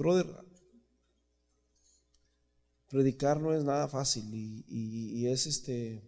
[0.00, 0.26] brother,
[2.88, 6.02] predicar no es nada fácil y, es este,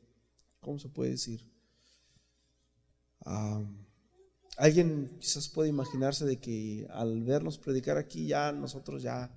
[0.61, 1.51] ¿cómo se puede decir?
[4.57, 9.31] alguien quizás puede imaginarse de que al vernos predicar aquí ya nosotros ya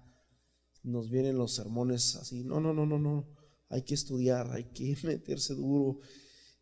[0.81, 2.43] nos vienen los sermones así.
[2.43, 3.27] No, no, no, no, no.
[3.69, 5.99] Hay que estudiar, hay que meterse duro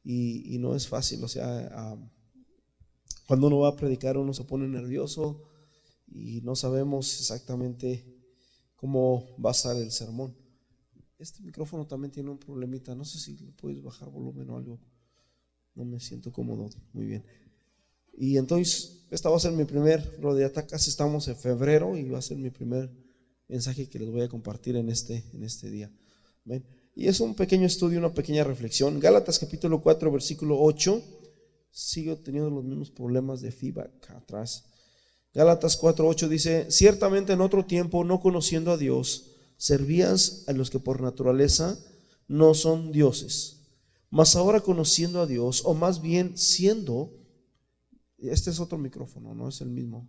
[0.04, 1.24] y, no es fácil.
[1.24, 1.98] O sea,
[3.26, 5.53] cuando uno va a predicar uno se pone nervioso
[6.14, 8.06] y no sabemos exactamente
[8.76, 10.36] cómo va a estar el sermón.
[11.18, 12.94] Este micrófono también tiene un problemita.
[12.94, 14.80] No sé si le puedes bajar volumen o algo.
[15.74, 16.70] No me siento cómodo.
[16.92, 17.26] Muy bien.
[18.16, 20.68] Y entonces, esta va a ser mi primer rodeata.
[20.68, 22.92] Casi estamos en febrero y va a ser mi primer
[23.48, 25.92] mensaje que les voy a compartir en este, en este día.
[26.96, 29.00] Y es un pequeño estudio, una pequeña reflexión.
[29.00, 31.02] Gálatas capítulo 4, versículo 8.
[31.72, 34.66] Sigo teniendo los mismos problemas de feedback atrás.
[35.34, 40.80] Gálatas 4:8 dice, ciertamente en otro tiempo, no conociendo a Dios, servías a los que
[40.80, 41.78] por naturaleza
[42.28, 43.62] no son dioses.
[44.10, 47.12] Mas ahora conociendo a Dios, o más bien siendo,
[48.20, 50.08] este es otro micrófono, no es el mismo.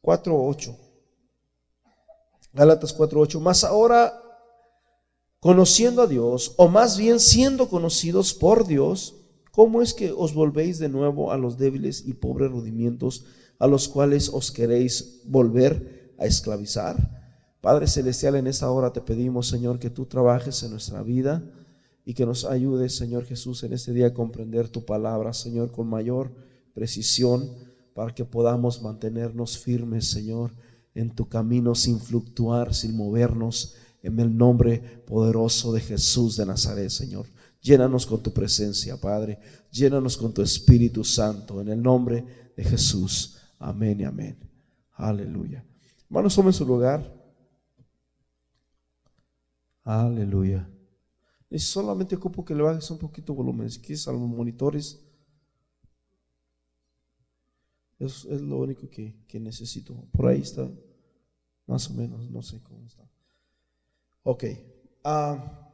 [0.00, 0.74] 4:8.
[2.54, 3.40] Gálatas 4:8.
[3.40, 4.22] Mas ahora
[5.38, 9.19] conociendo a Dios, o más bien siendo conocidos por Dios,
[9.60, 13.26] ¿Cómo es que os volvéis de nuevo a los débiles y pobres rudimientos
[13.58, 16.96] a los cuales os queréis volver a esclavizar?
[17.60, 21.44] Padre Celestial, en esta hora te pedimos, Señor, que tú trabajes en nuestra vida
[22.06, 25.90] y que nos ayudes, Señor Jesús, en este día a comprender tu palabra, Señor, con
[25.90, 26.32] mayor
[26.72, 27.50] precisión,
[27.92, 30.54] para que podamos mantenernos firmes, Señor,
[30.94, 36.88] en tu camino sin fluctuar, sin movernos, en el nombre poderoso de Jesús de Nazaret,
[36.88, 37.26] Señor.
[37.62, 39.38] Llénanos con tu presencia, Padre.
[39.70, 41.60] Llénanos con tu Espíritu Santo.
[41.60, 43.36] En el nombre de Jesús.
[43.58, 44.38] Amén y amén.
[44.92, 45.64] Aleluya.
[46.06, 47.20] Hermanos, tomen su lugar.
[49.84, 50.68] Aleluya.
[51.50, 53.70] Y solamente ocupo que le bajes un poquito volumen.
[53.70, 55.04] Si quieres a los monitores.
[57.98, 59.94] Es, es lo único que, necesito.
[60.12, 60.66] Por ahí está.
[61.66, 62.30] Más o menos.
[62.30, 63.06] No sé cómo está.
[64.22, 64.44] Ok.
[65.04, 65.69] Ah.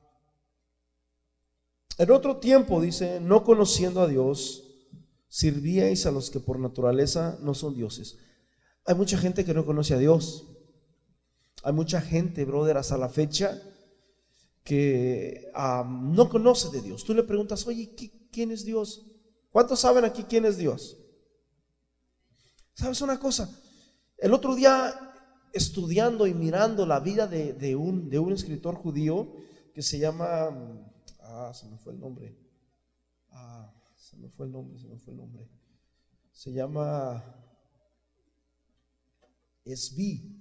[1.98, 4.64] En otro tiempo, dice, no conociendo a Dios,
[5.28, 8.18] sirvíais a los que por naturaleza no son dioses.
[8.84, 10.46] Hay mucha gente que no conoce a Dios.
[11.62, 13.60] Hay mucha gente, brother, hasta la fecha,
[14.62, 17.04] que no conoce de Dios.
[17.04, 17.94] Tú le preguntas, oye,
[18.30, 19.06] ¿quién es Dios?
[19.50, 20.98] ¿Cuántos saben aquí quién es Dios?
[22.74, 23.48] ¿Sabes una cosa?
[24.18, 24.94] El otro día,
[25.52, 29.32] estudiando y mirando la vida de, un, de un escritor judío
[29.74, 30.50] que se llama
[31.28, 32.36] Ah, se me fue el nombre.
[33.30, 35.48] Ah, se me fue el nombre, se me fue el nombre.
[36.30, 37.22] Se llama
[39.64, 40.36] Esbi.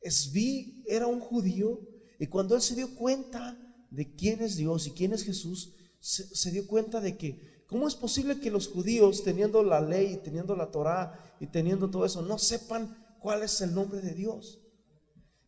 [0.00, 1.80] Esbi era un judío
[2.18, 3.56] y cuando él se dio cuenta
[3.90, 7.94] de quién es Dios y quién es Jesús, se, dio cuenta de que, ¿cómo es
[7.94, 12.38] posible que los judíos, teniendo la ley, teniendo la Torah y teniendo todo eso, no
[12.38, 14.60] sepan cuál es el nombre de Dios?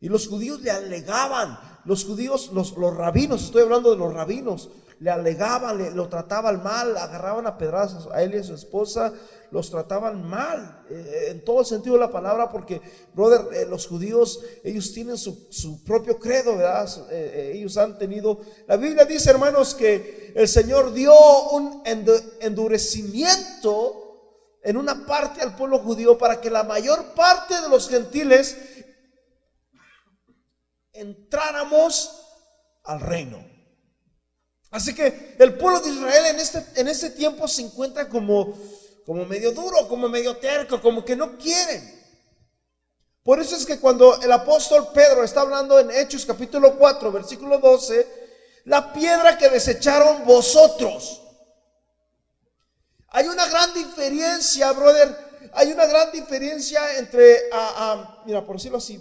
[0.01, 4.71] Y los judíos le alegaban, los judíos, los, los rabinos, estoy hablando de los rabinos,
[4.99, 9.13] le alegaban, le, lo trataban mal, agarraban a pedradas a él y a su esposa,
[9.51, 12.81] los trataban mal, eh, en todo sentido de la palabra, porque,
[13.15, 16.89] brother, eh, los judíos, ellos tienen su, su propio credo, ¿verdad?
[17.11, 21.15] Eh, ellos han tenido, la Biblia dice, hermanos, que el Señor dio
[21.51, 21.83] un
[22.41, 24.07] endurecimiento
[24.63, 28.57] en una parte al pueblo judío para que la mayor parte de los gentiles
[30.93, 32.21] entráramos
[32.85, 33.45] al reino.
[34.71, 38.57] Así que el pueblo de Israel en este, en este tiempo se encuentra como,
[39.05, 41.99] como medio duro, como medio terco, como que no quieren.
[43.23, 47.59] Por eso es que cuando el apóstol Pedro está hablando en Hechos capítulo 4, versículo
[47.59, 48.07] 12,
[48.65, 51.23] la piedra que desecharon vosotros.
[53.09, 55.31] Hay una gran diferencia, brother.
[55.53, 57.51] Hay una gran diferencia entre,
[58.25, 59.01] mira, por decirlo así,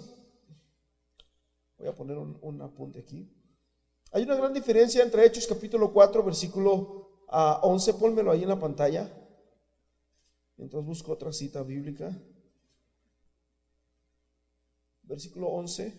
[1.80, 3.26] Voy a poner un, apunte aquí.
[4.12, 7.90] Hay una gran diferencia entre Hechos capítulo 4, versículo 11.
[7.90, 9.10] Ah, Pónmelo ahí en la pantalla.
[10.58, 12.14] Entonces busco otra cita bíblica.
[15.04, 15.98] Versículo 11.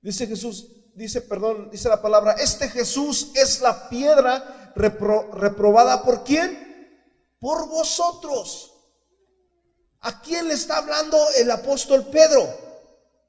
[0.00, 6.58] Dice Jesús, dice, perdón, dice la palabra, este Jesús es la piedra reprobada por quién?
[7.38, 8.71] Por vosotros.
[10.02, 12.48] ¿A quién le está hablando el apóstol Pedro?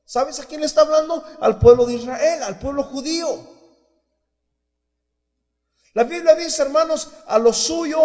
[0.06, 1.24] ¿Sabes a quién le está hablando?
[1.40, 3.48] Al pueblo de Israel, al pueblo judío.
[5.94, 8.00] La Biblia dice, hermanos, a lo suyo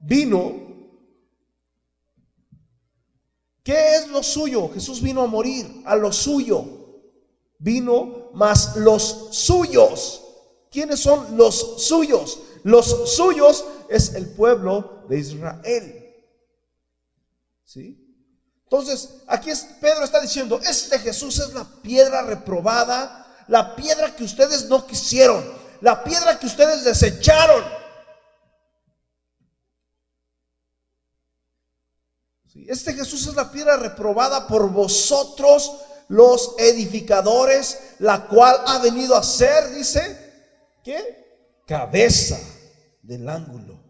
[0.00, 0.66] vino.
[3.62, 4.70] ¿Qué es lo suyo?
[4.74, 6.64] Jesús vino a morir, a lo suyo.
[7.58, 10.24] Vino más los suyos.
[10.70, 12.40] ¿Quiénes son los suyos?
[12.64, 15.97] Los suyos es el pueblo de Israel.
[17.68, 18.02] ¿Sí?
[18.64, 24.70] Entonces, aquí Pedro está diciendo, este Jesús es la piedra reprobada, la piedra que ustedes
[24.70, 25.44] no quisieron,
[25.82, 27.62] la piedra que ustedes desecharon.
[32.66, 39.22] Este Jesús es la piedra reprobada por vosotros, los edificadores, la cual ha venido a
[39.22, 41.60] ser, dice, ¿qué?
[41.66, 42.38] Cabeza
[43.02, 43.87] del ángulo.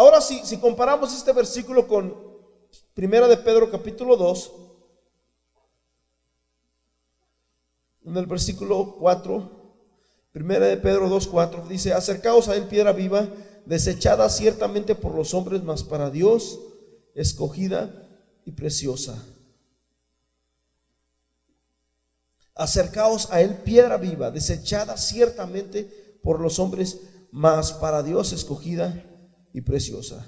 [0.00, 2.16] Ahora si, si comparamos este versículo con
[2.94, 4.52] Primera de Pedro capítulo 2,
[8.06, 9.50] en el versículo 4,
[10.32, 13.28] Primera de Pedro 2, 4, dice, acercaos a él piedra viva,
[13.66, 16.58] desechada ciertamente por los hombres, mas para Dios
[17.14, 18.08] escogida
[18.46, 19.22] y preciosa.
[22.54, 25.84] Acercaos a él piedra viva, desechada ciertamente
[26.22, 27.00] por los hombres,
[27.30, 29.04] mas para Dios escogida
[29.52, 30.26] y preciosa.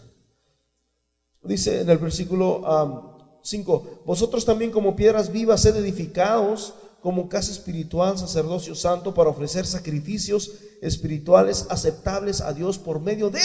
[1.43, 8.17] Dice en el versículo 5, vosotros también como piedras vivas sed edificados como casa espiritual,
[8.17, 13.43] sacerdocio santo, para ofrecer sacrificios espirituales aceptables a Dios por medio de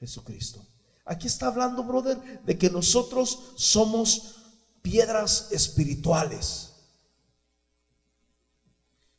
[0.00, 0.66] Jesucristo.
[1.04, 4.36] Aquí está hablando, brother, de que nosotros somos
[4.82, 6.72] piedras espirituales.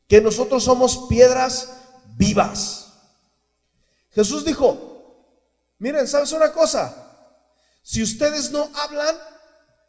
[0.06, 1.70] Que nosotros somos piedras
[2.18, 2.92] vivas.
[4.10, 4.85] Jesús dijo,
[5.78, 7.02] miren, ¿sabes una cosa?
[7.82, 9.14] Si ustedes no hablan,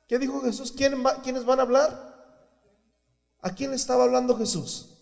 [0.07, 0.71] ¿qué dijo Jesús?
[0.71, 2.07] ¿Quiénes van a hablar?
[3.41, 4.99] ¿A quién estaba hablando Jesús?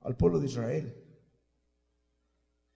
[0.00, 1.00] Al pueblo de Israel.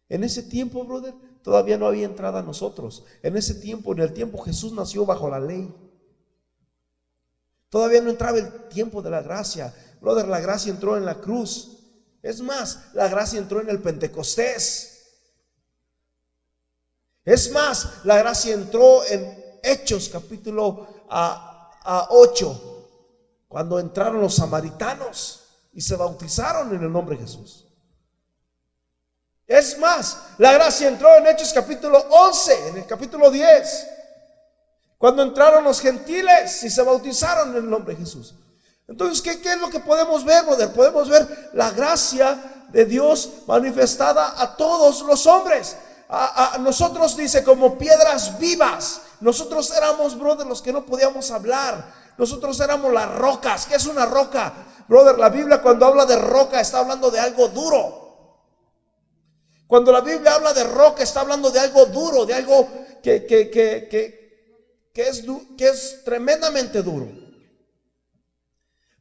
[0.09, 3.05] En ese tiempo, brother, todavía no había entrada a nosotros.
[3.23, 5.75] En ese tiempo, en el tiempo Jesús nació bajo la ley.
[7.69, 9.75] Todavía no entraba el tiempo de la gracia.
[10.01, 11.79] Brother, la gracia entró en la cruz.
[12.23, 14.98] Es más, la gracia entró en el Pentecostés.
[17.29, 22.89] Es más, la gracia entró en Hechos capítulo a, a 8
[23.47, 25.43] cuando entraron los samaritanos
[25.75, 27.67] y se bautizaron en el nombre de Jesús.
[29.47, 33.87] Es más, la gracia entró en Hechos capítulo 11, en el capítulo 10,
[34.97, 38.37] cuando entraron los gentiles y se bautizaron en el nombre de Jesús.
[38.87, 40.73] Entonces, ¿qué, es lo que podemos ver, brother?
[40.73, 45.77] Podemos ver la gracia de Dios manifestada a todos los hombres.
[46.61, 49.03] Nosotros dice como piedras vivas.
[49.21, 51.93] Nosotros éramos, brother, los que no podíamos hablar.
[52.17, 53.67] Nosotros éramos las rocas.
[53.67, 54.53] ¿Qué es una roca?
[54.89, 58.09] Brother, la Biblia cuando habla de roca está hablando de algo duro.
[59.67, 62.67] Cuando la Biblia habla de roca está hablando de algo duro, de algo
[63.03, 63.87] que, que, que,
[64.95, 65.25] que, es,
[65.59, 67.07] que es tremendamente duro.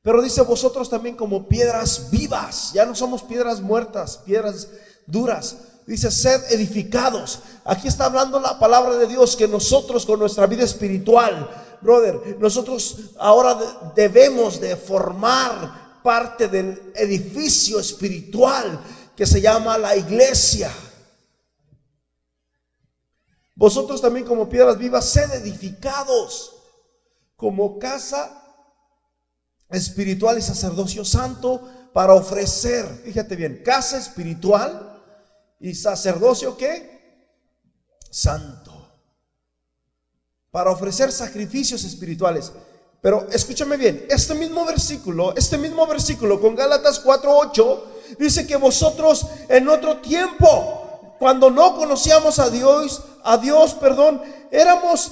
[0.02, 2.74] Pero dice vosotros también como piedras vivas.
[2.74, 4.68] Ya no somos piedras muertas, piedras
[5.06, 5.56] duras.
[5.88, 7.40] Dice, sed edificados.
[7.64, 11.50] Aquí está hablando la palabra de Dios que nosotros con nuestra vida espiritual,
[11.82, 13.58] brother, nosotros ahora
[13.96, 18.82] debemos de formar parte del edificio espiritual
[19.16, 20.70] que se llama la iglesia.
[23.56, 26.54] Vosotros también como piedras vivas, sed edificados
[27.38, 28.44] como casa
[29.70, 31.62] espiritual y sacerdocio santo
[31.94, 34.97] para ofrecer, fíjate bien, casa espiritual
[35.60, 36.98] y sacerdocio qué?
[38.10, 38.78] Santo
[40.58, 42.52] para ofrecer sacrificios espirituales.
[43.00, 47.84] Pero escúchame bien, este mismo versículo, este mismo versículo con Gálatas 4:8
[48.18, 55.12] dice que vosotros en otro tiempo, cuando no conocíamos a Dios, a Dios, perdón, éramos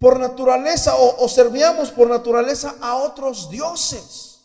[0.00, 4.40] por naturaleza o, o servíamos por naturaleza a otros dioses.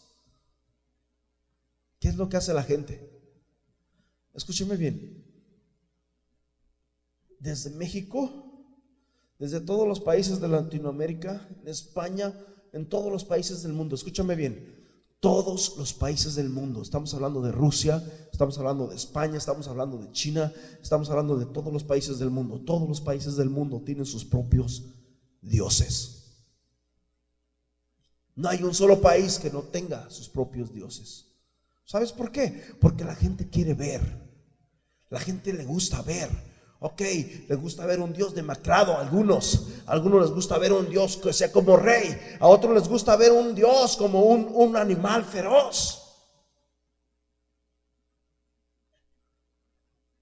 [1.99, 3.12] ¿Qué es lo que hace la gente?
[4.33, 5.23] Escúcheme bien.
[7.39, 8.43] Desde México
[9.43, 12.33] desde todos los países de Latinoamérica, en España,
[12.71, 13.93] en todos los países del mundo.
[13.93, 14.73] Escúchame bien,
[15.19, 16.81] todos los países del mundo.
[16.81, 21.45] Estamos hablando de Rusia, estamos hablando de España, estamos hablando de China, estamos hablando de
[21.45, 22.61] todos los países del mundo.
[22.61, 24.83] Todos los países del mundo tienen sus propios
[25.41, 26.45] dioses.
[28.35, 31.32] No hay un solo país que no tenga sus propios dioses.
[31.85, 32.75] ¿Sabes por qué?
[32.79, 34.01] Porque la gente quiere ver.
[35.09, 36.29] La gente le gusta ver.
[36.79, 37.01] Ok,
[37.47, 39.67] les gusta ver un Dios demacrado a algunos.
[39.85, 42.19] A algunos les gusta ver un Dios que sea como rey.
[42.39, 46.03] A otros les gusta ver un Dios como un, un animal feroz.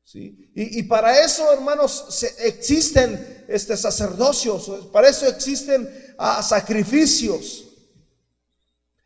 [0.04, 0.52] ¿sí?
[0.54, 7.66] Y, para eso, hermanos, existen este, sacerdocios, para eso existen ah, sacrificios.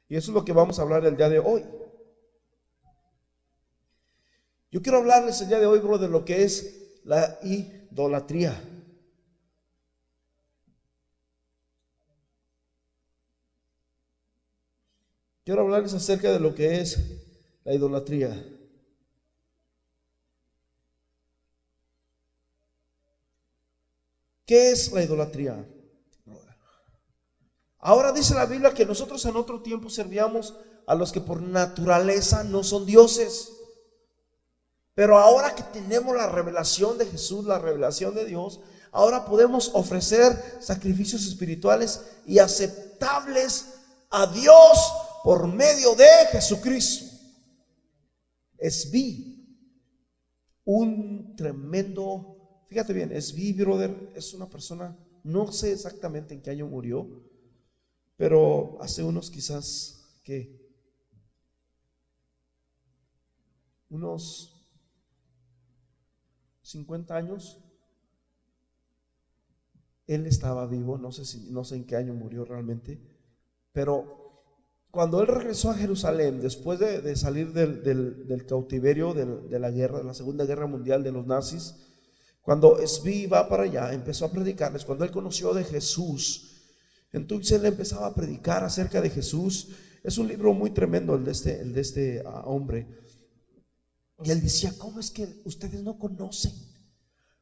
[0.09, 1.63] Y eso es lo que vamos a hablar el día de hoy.
[4.75, 8.61] Yo quiero hablarles el día de hoy, bro, de lo que es la idolatría.
[15.45, 16.99] Quiero hablarles acerca de lo que es
[17.63, 18.33] la idolatría.
[24.45, 25.65] ¿Qué es la idolatría?
[27.77, 30.53] Ahora dice la Biblia que nosotros en otro tiempo servíamos
[30.85, 33.54] a los que por naturaleza no son dioses.
[34.95, 38.61] Pero ahora que tenemos la revelación de Jesús, la revelación de Dios,
[38.93, 43.73] ahora podemos ofrecer sacrificios espirituales y aceptables
[44.09, 47.13] a Dios por medio de Jesucristo.
[48.57, 49.35] Esví,
[50.63, 56.67] un tremendo, fíjate bien, Esví, brother, es una persona, no sé exactamente en qué año
[56.67, 57.05] murió,
[58.15, 60.57] pero hace unos quizás, ¿qué?
[63.89, 64.54] Unos
[66.65, 67.61] 50 años,
[70.07, 72.99] él estaba vivo, no sé, si, no sé en qué año murió realmente,
[73.71, 74.25] pero
[74.89, 80.13] cuando él regresó a Jerusalén, después de, salir del, cautiverio de, la guerra, de la
[80.13, 81.75] Segunda Guerra Mundial de los nazis,
[82.41, 86.55] cuando Esbi va para allá, empezó a predicarles, cuando él conoció de Jesús,
[87.11, 89.69] entonces él empezaba a predicar acerca de Jesús.
[90.03, 92.87] Es un libro muy tremendo el de este, el de este ah, hombre.
[94.23, 96.53] Y él decía, ¿cómo es que ustedes no conocen?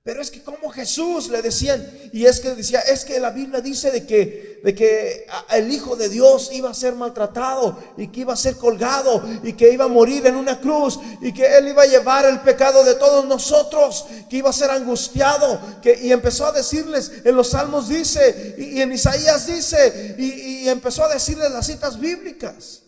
[0.04, 3.62] Pero es que como Jesús le decían, y es que decía, es que la Biblia
[3.62, 8.20] dice de que, de que el Hijo de Dios iba a ser maltratado y que
[8.20, 11.70] iba a ser colgado y que iba a morir en una cruz y que Él
[11.70, 15.58] iba a llevar el pecado de todos nosotros, que iba a ser angustiado.
[15.82, 20.70] Que, y empezó a decirles, en los salmos dice, y, en Isaías dice, y, y
[20.70, 22.83] empezó a decirles las citas bíblicas.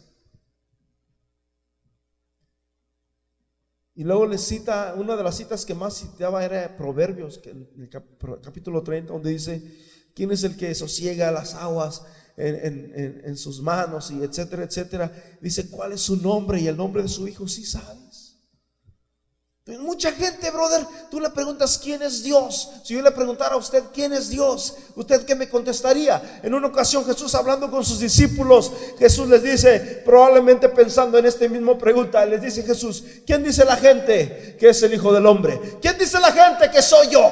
[3.96, 7.70] Y luego le cita, una de las citas que más citaba era Proverbios, que en
[7.78, 9.64] el capítulo 30, donde dice,
[10.14, 12.04] ¿quién es el que sosiega las aguas
[12.36, 14.12] en, sus manos?
[14.12, 15.38] Y etcétera, etcétera.
[15.40, 16.60] Dice, ¿cuál es su nombre?
[16.60, 18.25] Y el nombre de su hijo, sí sabes.
[19.68, 22.70] Mucha gente, brother, tú le preguntas quién es Dios.
[22.84, 26.40] Si yo le preguntara a usted quién es Dios, ¿usted qué me contestaría?
[26.44, 31.48] En una ocasión Jesús hablando con sus discípulos, Jesús les dice, probablemente pensando en esta
[31.48, 35.60] misma pregunta, les dice Jesús, ¿quién dice la gente que es el Hijo del Hombre?
[35.82, 37.32] ¿Quién dice la gente que soy yo?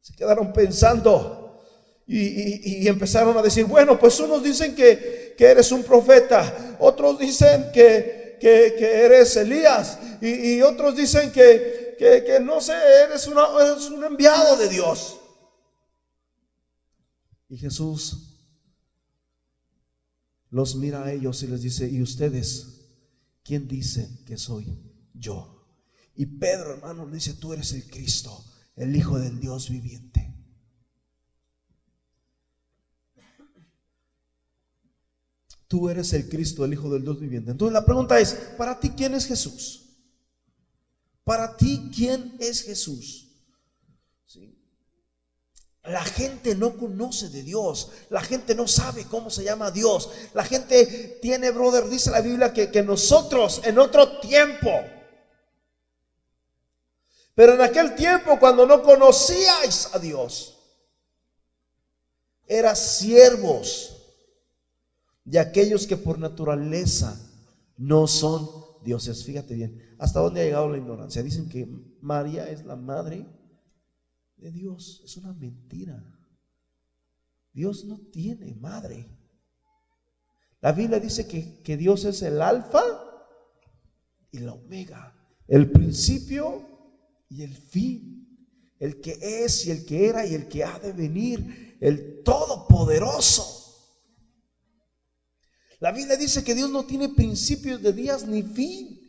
[0.00, 1.60] Se quedaron pensando
[2.06, 7.70] y, empezaron a decir, bueno, pues unos dicen que, que eres un profeta, otros dicen
[7.70, 12.74] que que, eres Elías y, otros dicen que, que, no sé,
[13.04, 15.18] eres, eres un enviado de Dios.
[17.48, 18.34] Y Jesús
[20.50, 22.86] los mira a ellos y les dice, ¿y ustedes
[23.44, 24.78] quién dicen que soy
[25.14, 25.56] yo?
[26.14, 30.25] Y Pedro, hermano, le dice, tú eres el Cristo, el Hijo del Dios viviente.
[35.68, 37.50] Tú eres el Cristo, el Hijo del Dios viviente.
[37.50, 39.82] Entonces la pregunta es, ¿para ti quién es Jesús?
[41.24, 43.26] Para ti, ¿quién es Jesús?
[45.82, 47.90] La gente no conoce de Dios.
[48.10, 50.10] La gente no sabe cómo se llama Dios.
[50.34, 54.70] La gente tiene, brother, dice la Biblia, que, que nosotros en otro tiempo,
[57.34, 60.58] pero en aquel tiempo cuando no conocíais a Dios,
[62.46, 63.95] eras siervos
[65.26, 67.20] de aquellos que por naturaleza
[67.76, 68.48] no son
[68.84, 69.24] dioses.
[69.24, 71.22] Fíjate bien, ¿hasta dónde ha llegado la ignorancia?
[71.22, 71.66] Dicen que
[72.00, 73.26] María es la madre
[74.36, 75.02] de Dios.
[75.04, 76.02] Es una mentira.
[77.52, 79.10] Dios no tiene madre.
[80.60, 82.82] La Biblia dice que, que Dios es el alfa
[84.30, 85.12] y la omega,
[85.48, 86.62] el principio
[87.28, 88.16] y el fin,
[88.78, 93.65] el que es y el que era y el que ha de venir, el todopoderoso.
[95.78, 99.00] La Biblia dice que Dios no tiene principios de días ni fin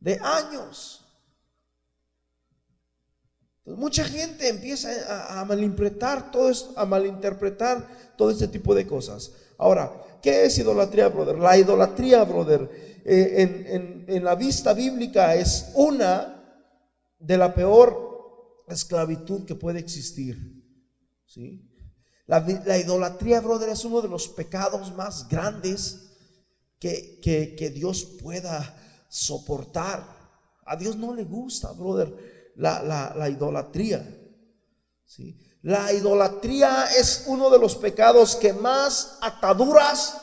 [0.00, 0.98] de años.
[3.64, 9.32] mucha gente empieza a, malinterpretar todo esto, a malinterpretar todo este tipo de cosas.
[9.56, 11.38] Ahora, ¿qué es idolatría, brother?
[11.38, 12.68] La idolatría, brother,
[13.04, 16.42] eh, en, la vista bíblica es una
[17.18, 20.36] de la peor esclavitud que puede existir.
[21.24, 21.71] ¿Sí?
[22.26, 26.10] La, idolatría, brother, es uno de los pecados más grandes
[26.78, 28.76] que, que, Dios pueda
[29.08, 30.06] soportar.
[30.64, 34.18] A Dios no le gusta, brother, la, idolatría.
[35.04, 35.36] ¿sí?
[35.62, 40.20] La idolatría es uno de los pecados que más ataduras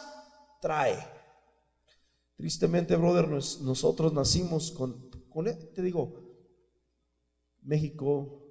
[0.62, 1.06] trae.
[2.38, 6.29] Tristemente, brother, nosotros nacimos con, con, te digo,
[7.62, 8.49] México,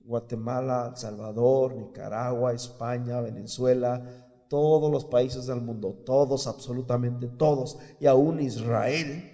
[0.00, 4.02] Guatemala, Salvador, Nicaragua, España, Venezuela,
[4.48, 9.30] todos los países del mundo, todos, absolutamente todos, y aún Israel,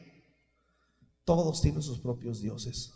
[1.24, 2.92] todos tienen sus propios dioses.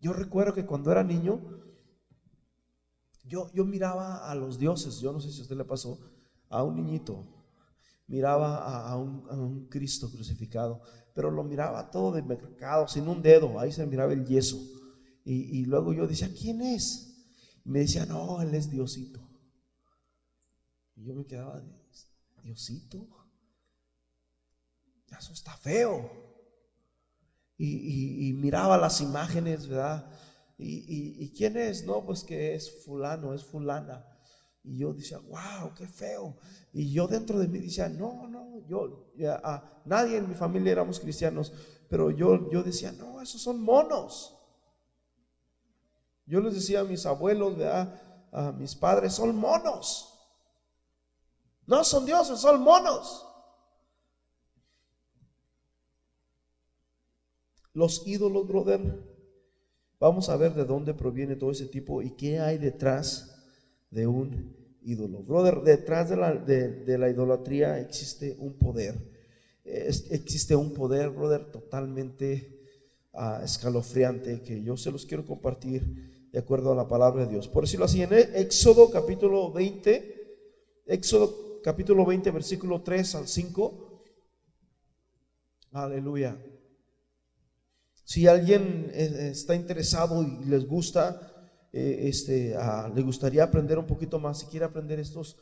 [0.00, 1.40] Yo recuerdo que cuando era niño,
[3.24, 5.98] yo, yo miraba a los dioses, yo no sé si a usted le pasó,
[6.48, 7.26] a un niñito,
[8.06, 10.82] miraba a un Cristo crucificado,
[11.16, 14.58] pero lo miraba todo de mercado, sin un dedo, ahí se miraba el yeso.
[15.24, 17.26] Y, y luego yo decía, ¿quién es?
[17.64, 19.26] Y me decía, no, él es Diosito.
[20.94, 21.62] Y yo me quedaba,
[22.42, 23.08] Diosito,
[25.18, 26.10] eso está feo.
[27.58, 30.10] Y, miraba las imágenes, ¿verdad?
[30.58, 31.86] Y, y, quién es?
[31.86, 34.04] No, pues que es fulano, es fulana.
[34.66, 36.36] Y yo decía, wow, qué feo.
[36.72, 40.98] Y yo dentro de mí decía, no, no, yo, ya, nadie en mi familia éramos
[40.98, 41.52] cristianos,
[41.88, 44.36] pero yo, yo decía, no, esos son monos.
[46.26, 48.02] Yo les decía a mis abuelos, ¿verdad?
[48.32, 50.12] a mis padres, son monos.
[51.66, 53.24] No son dioses, son monos.
[57.72, 58.80] Los ídolos, brother,
[60.00, 63.35] vamos a ver de dónde proviene todo ese tipo y qué hay detrás
[63.90, 65.22] de un ídolo.
[65.22, 68.94] Brother, detrás de la, de, la idolatría existe un poder.
[69.64, 72.60] existe un poder, brother, totalmente
[73.12, 77.48] ah, escalofriante que yo se los quiero compartir de acuerdo a la palabra de Dios.
[77.48, 84.02] Por decirlo así, en Éxodo capítulo 20, Éxodo capítulo 20, versículo 3 al 5.
[85.72, 86.38] Aleluya.
[88.04, 91.35] Si alguien eh, está interesado y les gusta,
[91.78, 92.56] eh, este,
[92.94, 95.36] le gustaría aprender un poquito más, si quiere aprender estos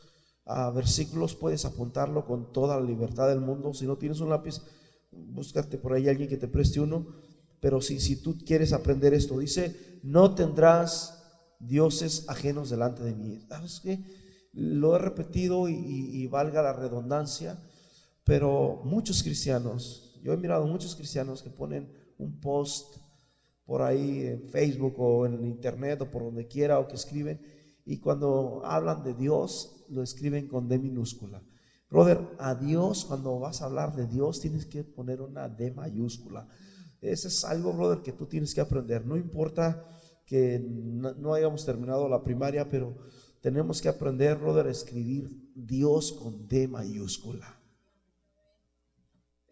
[0.75, 3.73] versículos, puedes apuntarlo con toda la libertad del mundo.
[3.73, 4.61] Si no tienes un lápiz,
[5.12, 7.07] búscate por ahí alguien que te preste uno.
[7.61, 11.23] Pero si, tú quieres aprender esto, dice, no tendrás
[11.61, 13.47] dioses ajenos delante de mí.
[14.53, 17.62] Lo he repetido y valga la redundancia,
[18.25, 23.03] pero muchos cristianos, yo he mirado muchos cristianos que ponen un post
[23.64, 27.40] por ahí en Facebook o en internet o por donde quiera o que escriben
[27.85, 31.42] y cuando hablan de Dios lo escriben con D minúscula.
[31.90, 36.48] Brother, a Dios cuando vas a hablar de Dios tienes que poner una D mayúscula.
[37.00, 39.07] Ese es algo, brother, que tú tienes que aprender.
[39.07, 39.87] No importa
[40.24, 42.96] que no, hayamos terminado la primaria, pero
[43.42, 47.61] tenemos que aprender, brother, a escribir Dios con D mayúscula.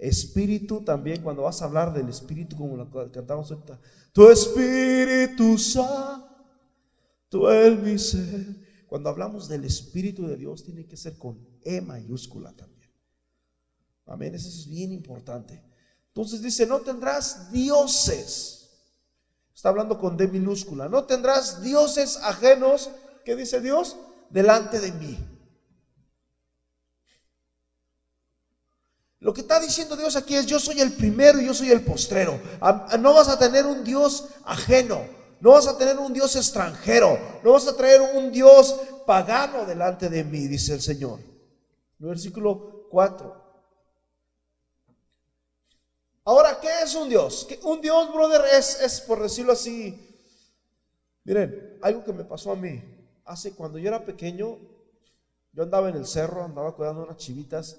[0.03, 3.81] Espíritu también, cuando vas a hablar del Espíritu, como lo cantamos ahorita,
[4.13, 8.57] tu Espíritu Santo es mi.
[8.87, 12.91] Cuando hablamos del Espíritu de Dios, tiene que ser con E mayúscula también.
[14.07, 15.63] Amén, eso es bien importante.
[16.09, 18.69] Entonces dice, no tendrás dioses.
[19.55, 20.89] Está hablando con D minúscula.
[20.89, 22.91] No tendrás dioses ajenos,
[23.25, 23.97] ¿qué dice Dios?
[24.29, 25.17] Delante de mí.
[29.23, 31.85] Lo que está diciendo Dios aquí es, yo soy el primero y yo soy el
[31.85, 32.41] postrero.
[32.99, 35.07] No vas a tener un Dios ajeno,
[35.41, 38.75] no vas a tener un Dios extranjero, no vas a traer un Dios
[39.07, 41.21] pagano delante de mí, dice el Señor.
[42.01, 43.43] Versículo 4.
[46.25, 47.47] Ahora, ¿qué es un Dios?
[47.63, 50.19] Un Dios, brother, es, es por decirlo así.
[51.23, 52.83] Miren, algo que me pasó a mí.
[53.25, 54.59] Hace cuando yo era pequeño,
[55.53, 57.79] yo andaba en el cerro, andaba cuidando unas chivitas.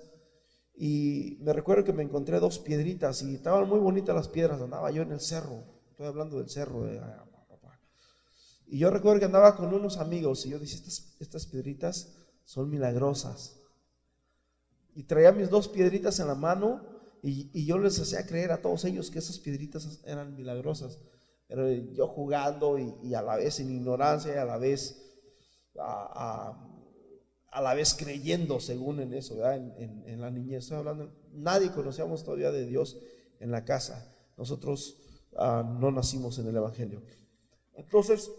[0.76, 4.62] Y me recuerdo que me encontré dos piedritas y estaban muy bonitas las piedras.
[4.62, 5.64] Andaba yo en el cerro.
[5.92, 6.90] Estoy hablando del cerro.
[8.66, 12.70] y yo recuerdo que andaba con unos amigos y yo decía, estas, estas piedritas son
[12.70, 13.60] milagrosas.
[14.96, 16.82] Y traía mis dos piedritas en la mano
[17.22, 21.00] y, yo les hacía creer a todos ellos que esas piedritas eran milagrosas.
[21.48, 25.00] Pero yo jugando y, a la vez en ignorancia y a la vez
[25.80, 26.73] a, a
[27.62, 30.64] la vez creyendo según en eso, En, la niñez.
[30.64, 33.00] Estoy hablando, nadie conocíamos todavía de Dios
[33.40, 34.12] en la casa.
[34.38, 34.98] Nosotros
[35.38, 37.04] ah, no nacimos en el Evangelio.
[37.76, 38.32] Entonces,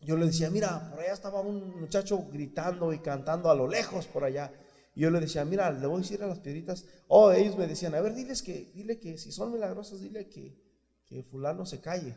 [0.00, 4.06] yo le decía, mira, por allá estaba un muchacho gritando y cantando a lo lejos
[4.06, 4.52] por allá.
[4.94, 6.84] Y yo le decía, mira, le voy a decir a las piedritas.
[7.08, 10.56] Oh, ellos me decían, a ver, diles que, dile que si son milagrosas, dile que,
[11.06, 12.16] que fulano se calle.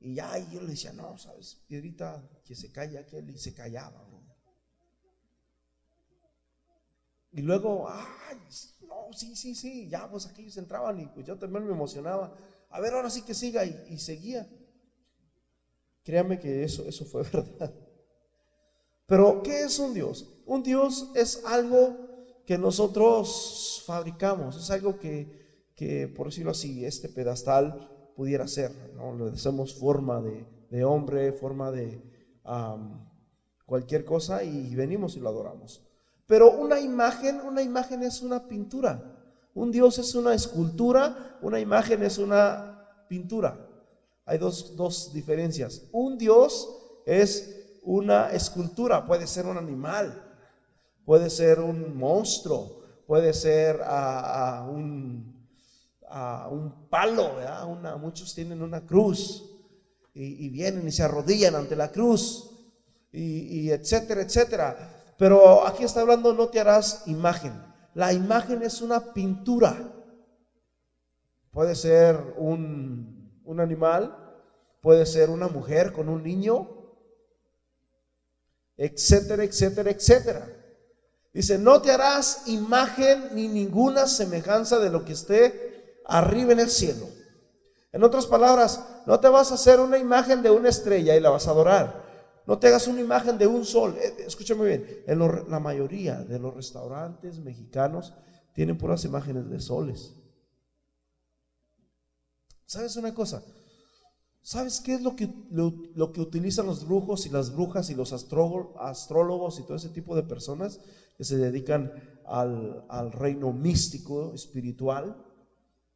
[0.00, 3.54] Y ya, y yo le decía, no, sabes, piedrita, que se calle aquel, y se
[3.54, 4.06] callaba.
[7.32, 8.36] Y luego, ay,
[8.86, 12.36] no, sí, sí, sí, ya pues aquellos entraban y pues yo también me emocionaba.
[12.68, 14.48] A ver, ahora sí que siga y, seguía.
[16.04, 17.74] Créame que eso, eso fue verdad.
[19.06, 20.42] Pero, ¿qué es un Dios?
[20.46, 21.96] Un Dios es algo
[22.46, 28.72] que nosotros fabricamos, es algo que, que por decirlo así, este pedestal pudiera ser.
[28.94, 29.14] ¿no?
[29.16, 32.02] Le hacemos forma de, hombre, forma de
[33.64, 35.91] cualquier cosa y venimos y lo adoramos.
[36.32, 39.02] Pero una imagen, una imagen es una pintura.
[39.52, 43.68] Un Dios es una escultura, una imagen es una pintura.
[44.24, 45.82] Hay dos, dos diferencias.
[45.92, 50.24] Un Dios es una escultura, puede ser un animal,
[51.04, 55.46] puede ser un monstruo, puede ser a, un,
[56.50, 57.32] un, palo,
[58.00, 59.50] muchos tienen una cruz
[60.14, 62.58] y, vienen y se arrodillan ante la cruz
[63.12, 65.01] y, y etcétera, etcétera.
[65.18, 67.52] Pero aquí está hablando, no te harás imagen.
[67.94, 69.92] La imagen es una pintura.
[71.50, 74.16] Puede ser un, un animal,
[74.80, 76.68] puede ser una mujer con un niño,
[78.76, 80.48] etcétera, etcétera, etcétera.
[81.32, 86.68] Dice, no te harás imagen ni ninguna semejanza de lo que esté arriba en el
[86.68, 87.06] cielo.
[87.92, 91.30] En otras palabras, no te vas a hacer una imagen de una estrella y la
[91.30, 92.02] vas a adorar.
[92.46, 93.96] No te hagas una imagen de un sol.
[93.98, 95.18] Eh, escúchame bien, en
[95.50, 98.12] la mayoría de los restaurantes mexicanos
[98.54, 100.14] tienen puras imágenes de soles.
[102.66, 103.42] ¿Sabes una cosa?
[104.42, 108.12] ¿Sabes qué es lo que, lo, que utilizan los brujos y las brujas y los
[108.12, 110.80] astrólogos y todo ese tipo de personas
[111.16, 111.92] que se dedican
[112.26, 115.16] al, al reino místico, espiritual?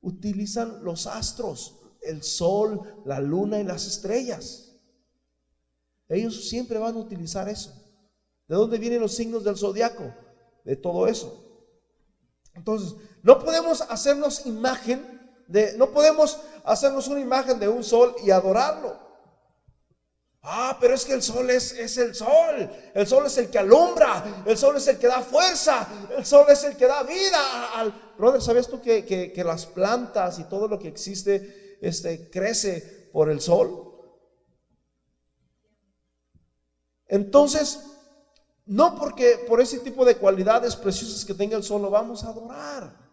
[0.01, 4.66] Utilizan los astros, el sol, la luna y las estrellas.
[6.09, 7.73] Ellos siempre van a utilizar eso.
[8.49, 10.15] ¿De dónde vienen los signos del zodiaco?
[10.65, 11.43] De todo eso.
[12.55, 15.17] Entonces, no podemos hacernos imagen
[15.47, 19.07] de, no podemos hacernos una imagen de un sol y adorarlo.
[20.49, 22.71] Ah, pero es que el sol es, es, el sol.
[22.95, 24.45] El sol es el que alumbra.
[24.47, 25.89] El sol es el que da fuerza.
[26.17, 27.73] El sol es el que da vida.
[27.75, 27.93] Al...
[28.17, 33.29] Brother, ¿sabías tú que, que, las plantas y todo lo que existe este, crece por
[33.29, 33.96] el sol?
[37.09, 37.81] Entonces,
[38.67, 42.31] no porque por ese tipo de cualidades preciosas que tenga el sol lo vamos a
[42.31, 43.07] adorar.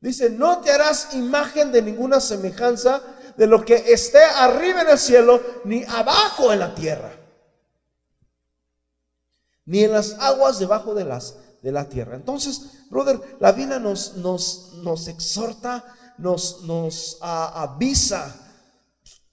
[0.00, 3.00] Dice, no te harás imagen de ninguna semejanza
[3.36, 7.12] de lo que esté arriba en el cielo, ni abajo en la tierra,
[9.64, 12.16] ni en las aguas debajo de, las, de la tierra.
[12.16, 15.84] Entonces, brother, la Biblia nos, nos, nos exhorta,
[16.18, 18.43] nos, nos avisa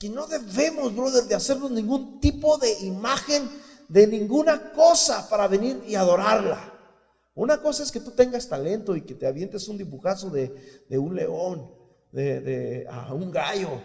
[0.01, 3.47] que no debemos, brother, de hacernos ningún tipo de imagen
[3.87, 6.73] de ninguna cosa para venir y adorarla.
[7.35, 11.15] Una cosa es que tú tengas talento y que te avientes un dibujazo de, un
[11.15, 11.71] león,
[12.11, 13.79] de, un gallo.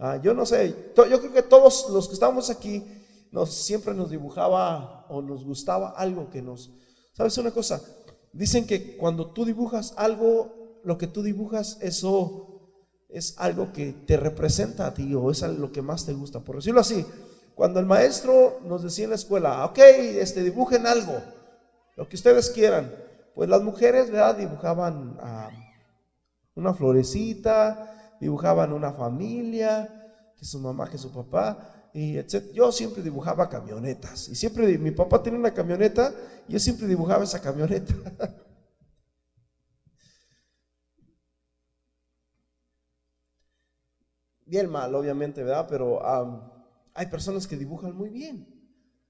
[0.00, 2.84] Ah, yo no sé, yo creo que todos los que estamos aquí
[3.30, 6.72] nos, siempre nos dibujaba o nos gustaba algo que nos...
[7.12, 7.80] ¿Sabes una cosa?
[8.32, 12.51] Dicen que cuando tú dibujas algo, lo que tú dibujas, eso
[13.12, 16.40] es algo que te representa a ti o es lo que más te gusta.
[16.40, 17.06] Por decirlo así,
[17.54, 21.14] cuando el maestro nos decía en la escuela, ok, este, dibujen algo,
[21.96, 22.92] lo que ustedes quieran,
[23.34, 24.36] pues las mujeres, ¿verdad?
[24.36, 25.50] Dibujaban ah,
[26.54, 29.88] una florecita, dibujaban una familia,
[30.38, 32.52] que su mamá, que su papá, y etc.
[32.54, 36.12] Yo siempre dibujaba camionetas, y siempre, mi papá tiene una camioneta,
[36.48, 37.94] y yo siempre dibujaba esa camioneta.
[44.52, 45.66] bien mal, obviamente, ¿verdad?
[45.66, 46.02] Pero
[46.92, 48.46] hay personas que dibujan muy bien.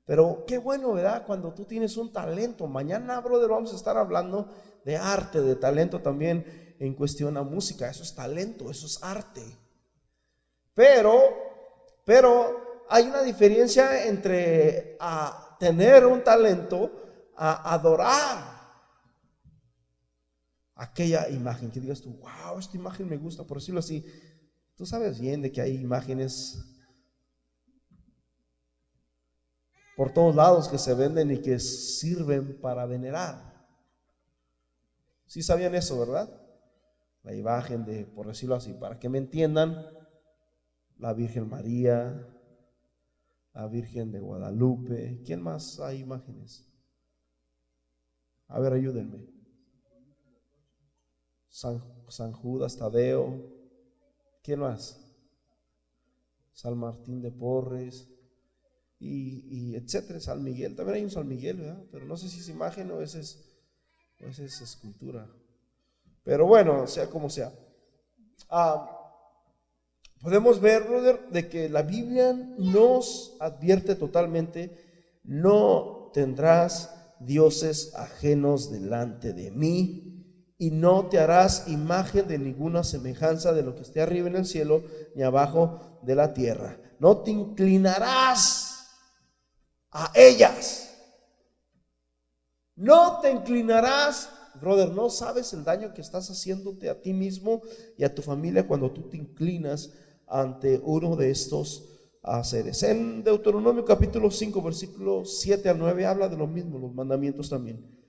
[0.05, 1.25] Pero qué bueno, ¿verdad?
[1.27, 2.69] Cuando tú tienes un talento.
[2.69, 4.49] Mañana, brother, vamos a estar hablando
[4.85, 7.91] de arte, de talento también en cuestión a música.
[7.91, 9.43] Eso es talento, eso es arte.
[10.75, 11.21] Pero,
[12.05, 14.97] pero hay una diferencia entre
[15.59, 18.63] tener un talento a adorar
[20.77, 21.73] aquella imagen.
[21.73, 24.07] Que digas tú, wow, esta imagen me gusta, por decirlo así.
[24.77, 26.73] Tú sabes bien de que hay imágenes
[29.97, 33.53] por todos lados que se venden y que sirven para venerar.
[35.27, 36.29] Sí sabían eso, ¿verdad?
[37.23, 39.87] La imagen de, por decirlo así, para que me entiendan,
[40.99, 42.29] la Virgen María,
[43.53, 45.23] la Virgen de Guadalupe.
[45.25, 46.69] ¿Quién más hay imágenes?
[48.49, 49.27] A ver, ayúdenme.
[51.49, 53.62] San, San Judas Tadeo,
[54.43, 54.99] ¿Quién más?
[56.53, 58.09] San Martín de Porres
[58.99, 60.77] y, etcétera, San Miguel.
[60.77, 61.85] También hay un San Miguel, ¿verdad?
[61.91, 63.39] Pero no sé si es imagen o esa es,
[64.19, 65.29] es escultura.
[66.23, 67.53] Pero bueno, sea como sea.
[68.49, 68.89] Ah,
[70.21, 79.33] podemos ver, brother, de que la Biblia nos advierte totalmente, no tendrás dioses ajenos delante
[79.33, 80.13] de mí
[80.63, 84.47] y no te harás imagen de ninguna semejanza de lo que esté arriba en el
[84.47, 84.85] cielo
[85.17, 86.79] ni abajo de la tierra.
[87.01, 88.87] No te inclinarás
[89.91, 90.89] a ellas.
[92.77, 97.63] No te inclinarás, brother, no sabes el daño que estás haciéndote a ti mismo
[97.99, 99.91] y a tu familia cuando tú te inclinas
[100.29, 101.89] ante uno de estos
[102.45, 102.85] seres.
[102.85, 108.02] En Deuteronomio capítulo 5, versículo 7 al 9 habla de lo mismo, los mandamientos también.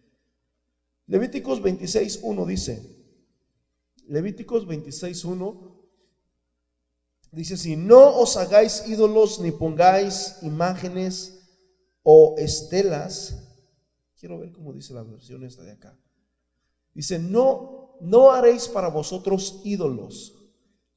[1.14, 2.82] Levíticos 26, 1 dice,
[4.08, 5.90] Levíticos 26, 1
[7.32, 11.40] dice, si no os hagáis ídolos ni pongáis imágenes
[12.02, 13.48] o estelas,
[14.20, 15.96] quiero ver cómo dice la versión esta de acá.
[16.96, 20.34] Dice, no, no haréis para vosotros ídolos,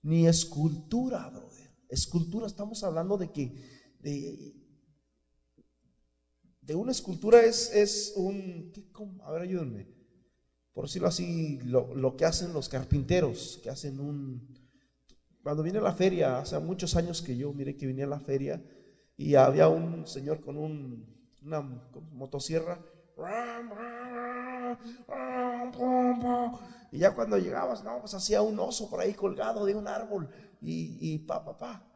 [0.01, 1.71] ni escultura, brother.
[1.91, 3.53] Escultura, estamos hablando de que,
[4.01, 4.55] de,
[6.63, 8.73] de una escultura es, es un,
[9.23, 9.96] a ver, ayúdenme
[10.77, 14.47] por decirlo así, lo, que hacen los carpinteros, que hacen un...
[15.43, 18.21] Cuando viene a la feria, hace muchos años que yo miré que venía a la
[18.21, 18.63] feria
[19.17, 22.79] y había un señor con un, una motosierra.
[26.93, 30.29] Y ya cuando llegabas, no, pues hacía un oso por ahí colgado de un árbol
[30.61, 31.91] y, y pa, pa, pa.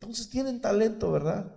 [0.00, 1.54] Entonces tienen talento, ¿verdad?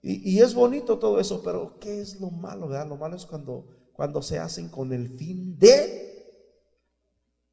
[0.00, 2.86] Y, y, es bonito todo eso, pero ¿qué es lo malo, verdad?
[2.86, 6.46] Lo malo es cuando cuando se hacen con el fin de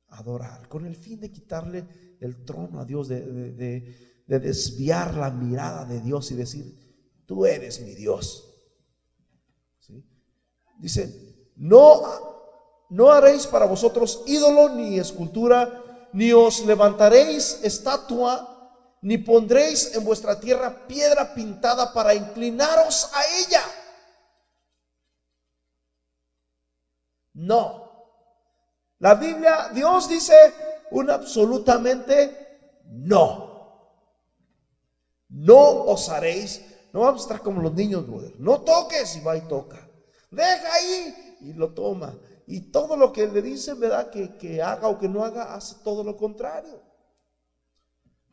[0.10, 6.02] adorar, con el fin de quitarle el trono a Dios, de, desviar la mirada de
[6.02, 8.48] Dios y decir, tú eres mi Dios.
[10.78, 12.04] Dice, no,
[12.92, 18.70] no haréis para vosotros ídolo ni escultura, ni os levantaréis estatua,
[19.02, 23.64] ni pondréis en vuestra tierra piedra pintada para inclinaros a ella.
[27.36, 27.86] No.
[29.00, 30.34] La Biblia, Dios dice
[30.92, 33.56] un absolutamente no.
[35.30, 36.62] No os haréis,
[36.94, 38.40] no vamos a estar como los niños, brother.
[38.40, 39.90] No toques y va y toca.
[40.32, 42.18] Deja ahí y lo toma.
[42.48, 44.10] Y todo lo que le dice, ¿verdad?
[44.10, 46.82] Que, que haga o que no haga, hace todo lo contrario.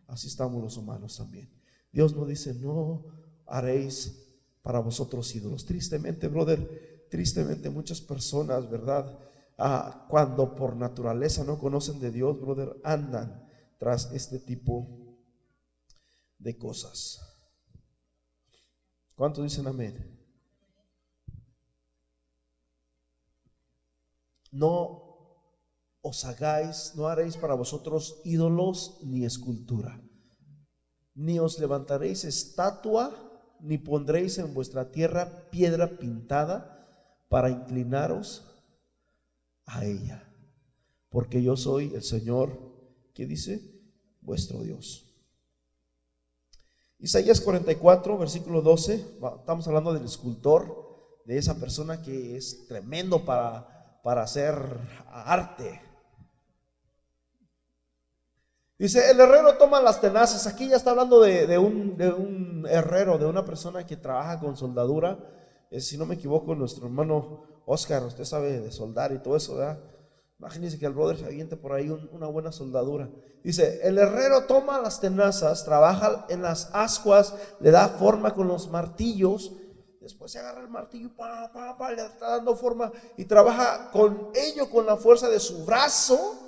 [0.06, 1.50] Así estamos los humanos también.
[1.90, 3.04] Dios nos dice, no
[3.46, 4.22] haréis
[4.62, 5.64] para vosotros ídolos.
[5.64, 9.18] Tristemente, brother, Tristemente muchas personas, ¿verdad?
[9.58, 13.46] Ah, cuando por naturaleza no conocen de Dios, brother, andan
[13.78, 15.18] tras este tipo
[16.38, 17.20] de cosas.
[19.14, 20.18] ¿Cuántos dicen amén?
[24.50, 25.36] No
[26.00, 30.00] os hagáis, no haréis para vosotros ídolos ni escultura,
[31.14, 33.12] ni os levantaréis estatua,
[33.60, 36.78] ni pondréis en vuestra tierra piedra pintada
[37.32, 38.44] para inclinaros
[39.64, 40.22] a ella.
[41.08, 42.50] Porque yo soy el Señor,
[43.14, 43.80] que dice,
[44.20, 45.10] vuestro Dios.
[46.98, 48.94] Isaías 44, versículo 12,
[49.38, 54.54] estamos hablando del escultor, de esa persona que es tremendo para, para hacer
[55.08, 55.80] arte.
[58.76, 60.46] Dice, el herrero toma las tenazas.
[60.46, 64.54] Aquí ya está hablando de, un, de un herrero, de una persona que trabaja con
[64.54, 65.41] soldadura
[65.80, 69.78] si no me equivoco, nuestro hermano Oscar, usted sabe de soldar y todo eso, ¿verdad?
[70.38, 73.08] Imagínense que el brother se aviente por ahí una buena soldadura.
[73.44, 78.68] Dice, el herrero toma las tenazas, trabaja en las ascuas, le da forma con los
[78.68, 79.52] martillos,
[80.00, 84.30] después se agarra el martillo, pa, pa, pa, le está dando forma y trabaja con
[84.34, 86.38] ello, con la fuerza de su brazo.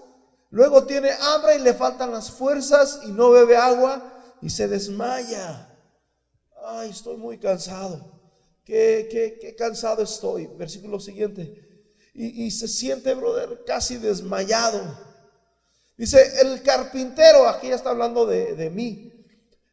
[0.51, 4.03] Luego tiene hambre y le faltan las fuerzas y no bebe agua
[4.43, 5.71] y se desmaya.
[6.67, 8.13] Ay, estoy muy cansado
[8.64, 10.46] qué, cansado estoy.
[10.46, 11.61] Versículo siguiente.
[12.14, 14.81] Y, se siente, brother, casi desmayado.
[15.96, 19.12] Dice, el carpintero, aquí ya está hablando de, de mí.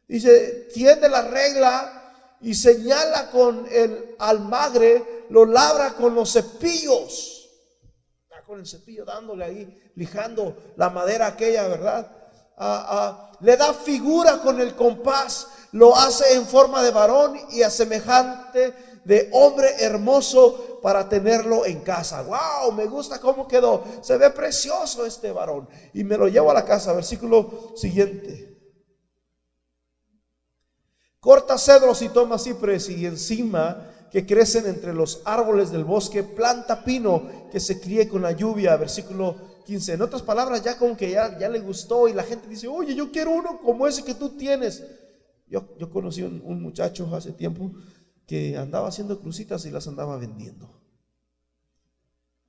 [0.08, 7.48] Dice, tiende la regla y señala con el almagre, lo labra con los cepillos.
[8.44, 12.10] Con el cepillo dándole ahí, lijando la madera aquella, ¿verdad?
[12.56, 17.62] Ah, ah, le da figura con el compás lo hace en forma de varón y
[17.62, 22.22] a semejante de hombre hermoso para tenerlo en casa.
[22.22, 23.82] Wow, me gusta cómo quedó.
[24.02, 25.68] Se ve precioso este varón.
[25.94, 26.92] Y me lo llevo a la casa.
[26.92, 28.52] Versículo siguiente.
[31.20, 36.84] Corta cedros y toma cipres y encima que crecen entre los árboles del bosque, planta
[36.84, 39.94] pino que se críe con la lluvia, versículo 15.
[39.94, 42.94] En otras palabras, ya como que ya, ya le gustó y la gente dice, oye,
[42.94, 44.82] yo quiero uno como ese que tú tienes.
[45.52, 47.70] Yo, yo conocí un, un muchacho hace tiempo
[48.26, 50.80] que andaba haciendo crucitas y las andaba vendiendo.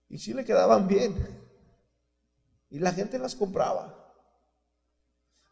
[0.07, 1.13] Y sí le quedaban bien.
[2.69, 3.99] Y la gente las compraba.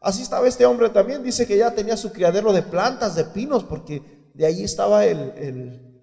[0.00, 1.22] Así estaba este hombre también.
[1.22, 6.00] Dice que ya tenía su criadero de plantas, de pinos, porque de ahí estaba el,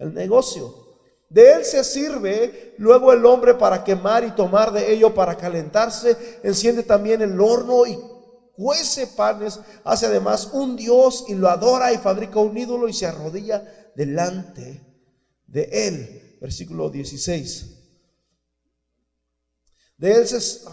[0.00, 0.74] el, negocio.
[1.28, 6.40] De él se sirve luego el hombre para quemar y tomar de ello para calentarse.
[6.42, 7.96] Enciende también el horno y
[8.58, 9.60] cuece panes.
[9.84, 13.62] Hace además un Dios y lo adora y fabrica un ídolo y se arrodilla
[13.94, 14.84] delante
[15.46, 16.38] de él.
[16.40, 17.76] Versículo 16.
[19.96, 20.64] De él se...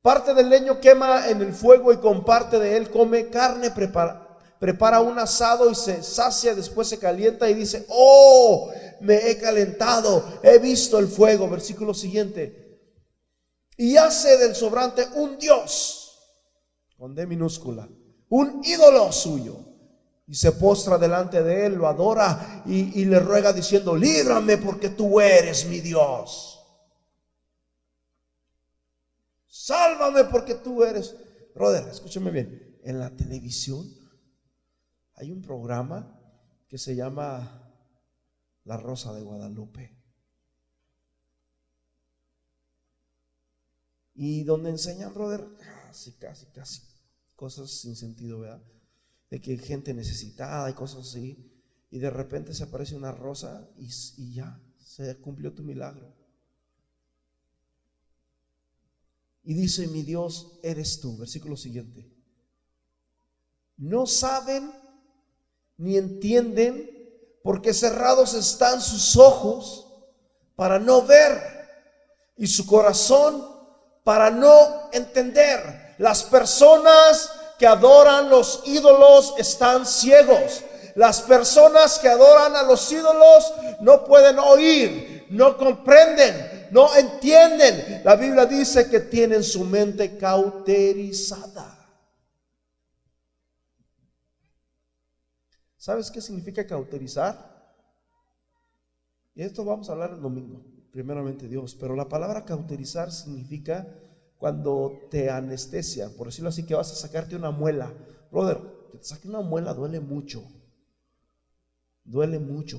[0.00, 4.24] parte del leño quema en el fuego y con parte de él come carne preparada
[4.64, 10.40] prepara un asado y se sacia, después se calienta y dice, oh, me he calentado,
[10.42, 11.50] he visto el fuego.
[11.50, 12.80] Versículo siguiente.
[13.76, 16.03] Y hace del sobrante un Dios,
[16.96, 17.88] con D minúscula,
[18.28, 19.58] un ídolo suyo.
[20.26, 24.88] Y se postra delante de él, lo adora y, y le ruega diciendo, líbrame porque
[24.88, 26.54] tú eres mi Dios.
[29.46, 31.14] Sálvame porque tú eres.
[31.54, 32.78] Brother, escúchame bien.
[32.82, 33.86] En la televisión
[35.16, 36.20] hay un programa
[36.68, 37.72] que se llama
[38.64, 39.96] La Rosa de Guadalupe.
[44.14, 45.46] Y donde enseñan, brother,
[45.94, 46.82] casi, casi, casi
[47.36, 48.62] cosas sin sentido, ¿verdad?
[49.30, 51.50] De que hay gente necesitada y cosas así.
[51.90, 56.12] Y de repente se aparece una rosa y, y ya, se cumplió tu milagro.
[59.44, 61.16] Y dice, mi Dios, eres tú.
[61.16, 62.10] Versículo siguiente.
[63.76, 64.72] No saben
[65.76, 66.90] ni entienden,
[67.42, 69.86] porque cerrados están sus ojos
[70.56, 71.40] para no ver
[72.36, 73.44] y su corazón
[74.02, 75.83] para no entender.
[75.98, 80.64] Las personas que adoran los ídolos están ciegos.
[80.94, 88.02] Las personas que adoran a los ídolos no pueden oír, no comprenden, no entienden.
[88.04, 91.74] La Biblia dice que tienen su mente cauterizada.
[95.76, 97.54] ¿Sabes qué significa cauterizar?
[99.34, 103.86] Y esto vamos a hablar el domingo, primeramente Dios, pero la palabra cauterizar significa
[104.44, 107.90] cuando te anestesia, por decirlo así, que vas a sacarte una muela.
[108.30, 108.60] Brother,
[108.92, 110.46] que te saque una muela duele mucho,
[112.04, 112.78] duele mucho.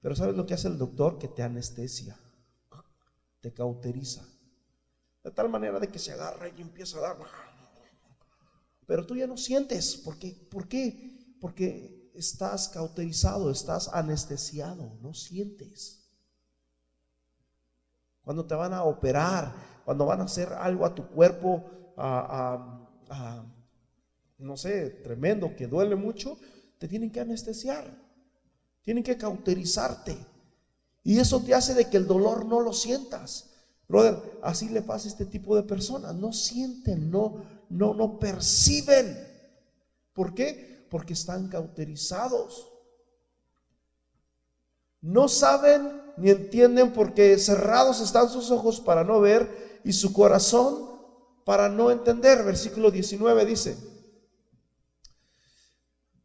[0.00, 1.18] Pero ¿sabes lo que hace el doctor?
[1.18, 2.18] Que te anestesia,
[3.42, 4.26] te cauteriza.
[5.22, 7.18] De tal manera de que se agarra y empieza a dar.
[8.86, 9.94] Pero tú ya no sientes.
[9.98, 10.48] ¿Por qué?
[10.50, 11.36] ¿Por qué?
[11.38, 16.05] porque estás cauterizado, estás anestesiado, no sientes.
[18.26, 19.54] Cuando te van a operar,
[19.86, 21.64] cuando van a hacer algo a tu cuerpo,
[24.36, 26.36] no sé, tremendo, que duele mucho,
[26.76, 27.90] te tienen que anestesiar,
[28.82, 30.18] tienen que cauterizarte.
[31.02, 33.54] Y eso te hace de que el dolor no lo sientas.
[33.88, 39.16] Brother, así le pasa a este tipo de personas, no sienten, no, no, no perciben.
[40.12, 40.76] ¿Por qué?
[40.90, 42.72] porque están cauterizados.
[45.00, 50.90] No saben ni entienden porque cerrados están sus ojos para no ver y su corazón
[51.44, 52.42] para no entender.
[52.42, 53.76] Versículo 19 dice,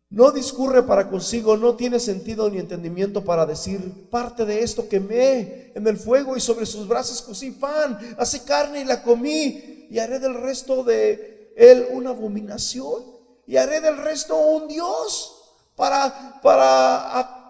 [0.09, 5.71] no discurre para consigo, no tiene sentido ni entendimiento para decir, parte de esto quemé
[5.73, 9.99] en el fuego y sobre sus brazos cocí pan, hace carne y la comí y
[9.99, 13.03] haré del resto de él una abominación
[13.47, 15.37] y haré del resto un Dios
[15.77, 17.40] para, para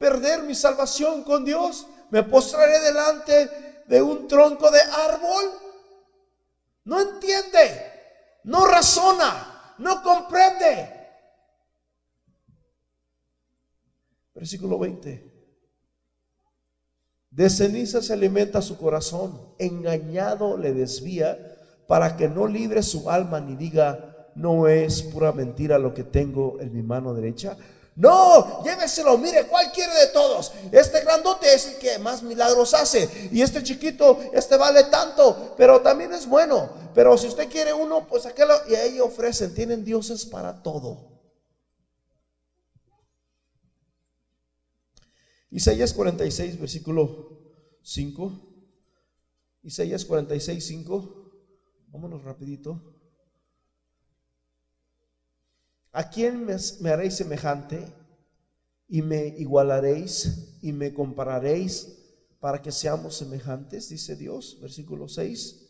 [0.00, 1.86] perder mi salvación con Dios.
[2.10, 3.50] Me postraré delante
[3.86, 5.44] de un tronco de árbol.
[6.84, 7.60] No entiende,
[8.44, 10.88] no razona, no comprende.
[14.34, 15.30] Versículo 20.
[17.30, 23.38] De ceniza se alimenta su corazón, engañado le desvía para que no libre su alma
[23.40, 27.58] ni diga, no es pura mentira lo que tengo en mi mano derecha.
[27.96, 30.52] No, lléveselo, mire, ¿cuál quiere de todos?
[30.72, 33.28] Este grandote es el que más milagros hace.
[33.32, 36.70] Y este chiquito, este vale tanto, pero también es bueno.
[36.94, 41.10] Pero si usted quiere uno, pues aquello, y ahí ofrecen, tienen dioses para todo.
[45.50, 47.40] Isaías 46, versículo
[47.82, 48.50] 5.
[49.62, 51.32] Isaías 46, 5.
[51.88, 52.99] Vámonos rapidito.
[55.92, 58.00] ¿A quién me, haréis semejante?
[58.90, 61.96] y me igualaréis y me compararéis
[62.40, 65.68] para que seamos semejantes, dice Dios, versículo 6.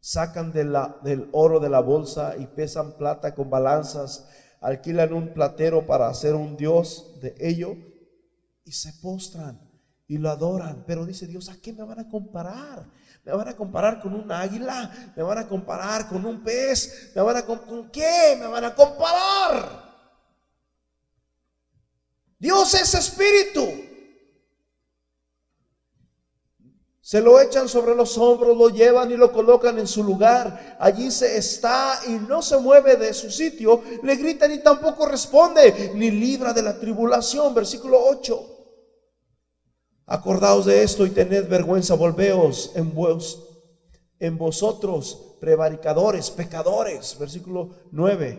[0.00, 4.26] Sacan del oro de la bolsa y pesan plata con balanzas,
[4.62, 7.76] alquilan un platero para hacer un dios de ello
[8.64, 9.60] y se postran
[10.08, 10.84] y lo adoran.
[10.86, 12.88] Pero dice Dios, ¿a qué me van a comparar?
[13.30, 14.90] ¿Me van a comparar con un águila?
[15.14, 17.12] ¿Me van a comparar con un pez?
[17.14, 18.36] ¿Me van a con qué?
[18.36, 19.84] ¿Me van a comparar?
[22.40, 23.68] Dios es espíritu.
[27.00, 30.76] Se lo echan sobre los hombros, lo llevan y lo colocan en su lugar.
[30.80, 33.80] Allí se está y no se mueve de su sitio.
[34.02, 37.54] Le gritan y tampoco responde, ni libra de la tribulación.
[37.54, 38.59] Versículo 8.
[40.12, 43.46] Acordaos de esto y tened vergüenza, volveos en, vos,
[44.18, 47.16] en vosotros, prevaricadores, pecadores.
[47.16, 48.36] Versículo 9.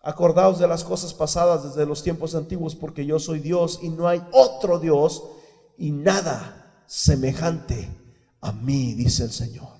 [0.00, 4.06] Acordaos de las cosas pasadas desde los tiempos antiguos, porque yo soy Dios y no
[4.06, 5.24] hay otro Dios
[5.76, 7.88] y nada semejante
[8.42, 9.74] a mí, dice el Señor.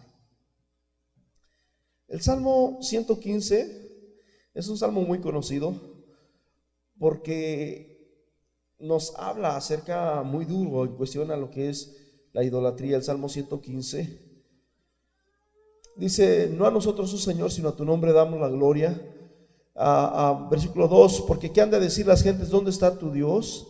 [2.09, 4.11] El Salmo 115
[4.55, 5.73] es un salmo muy conocido
[6.99, 7.94] porque
[8.85, 11.97] nos habla acerca muy duro y cuestiona lo que es
[12.33, 12.97] la idolatría.
[12.97, 14.21] El Salmo 115
[15.97, 19.11] dice, no a nosotros, oh Señor, sino a tu nombre damos la gloria
[20.51, 22.49] versículo 2, porque ¿qué han de decir las gentes?
[22.49, 23.67] ¿Dónde está tu Dios?